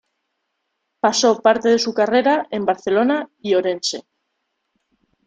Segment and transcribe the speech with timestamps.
[0.99, 4.07] Pasó parte de su carrera en Barcelona y Orense.